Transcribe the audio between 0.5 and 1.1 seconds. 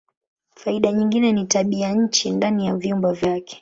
Faida